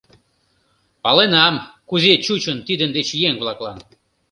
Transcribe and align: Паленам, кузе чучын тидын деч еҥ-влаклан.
Паленам, 1.03 1.55
кузе 1.89 2.13
чучын 2.25 2.57
тидын 2.67 2.89
деч 2.97 3.07
еҥ-влаклан. 3.27 3.77